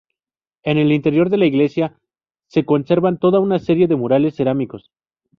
En 0.63 0.79
el 0.79 0.91
interior 0.91 1.29
de 1.29 1.37
la 1.37 1.45
Iglesia 1.45 1.95
se 2.47 2.65
conservan 2.65 3.19
toda 3.19 3.39
una 3.39 3.59
serie 3.59 3.85
de 3.87 3.95
murales 3.97 4.33
cerámicos. 4.35 4.89